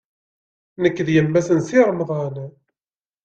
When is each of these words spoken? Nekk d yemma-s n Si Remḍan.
Nekk 0.81 0.97
d 1.07 1.07
yemma-s 1.15 1.47
n 1.57 1.59
Si 1.67 1.79
Remḍan. 1.87 2.35